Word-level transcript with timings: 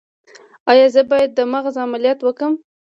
ایا 0.71 0.85
زه 0.93 1.01
باید 1.11 1.31
د 1.33 1.39
مغز 1.53 1.75
عملیات 1.85 2.19
وکړم؟ 2.23 2.53